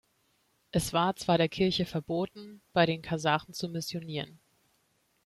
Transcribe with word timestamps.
Es 0.71 0.93
war 0.93 1.15
zwar 1.15 1.37
der 1.37 1.47
Kirche 1.47 1.85
verboten, 1.85 2.63
bei 2.73 2.87
den 2.87 3.03
Kasachen 3.03 3.53
zu 3.53 3.69
missionieren. 3.69 4.39